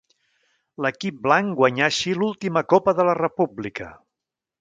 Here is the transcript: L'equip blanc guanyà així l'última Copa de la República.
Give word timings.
L'equip 0.85 1.19
blanc 1.27 1.53
guanyà 1.59 1.85
així 1.89 2.13
l'última 2.21 2.63
Copa 2.73 2.95
de 3.01 3.07
la 3.11 3.15
República. 3.21 3.91